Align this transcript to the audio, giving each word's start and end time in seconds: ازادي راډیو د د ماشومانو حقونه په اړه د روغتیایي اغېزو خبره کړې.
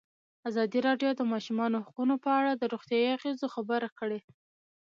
ازادي 0.49 0.79
راډیو 0.87 1.11
د 1.13 1.17
د 1.19 1.21
ماشومانو 1.33 1.77
حقونه 1.85 2.15
په 2.23 2.29
اړه 2.39 2.51
د 2.55 2.63
روغتیایي 2.73 3.09
اغېزو 3.17 3.47
خبره 3.55 3.89
کړې. 3.99 4.19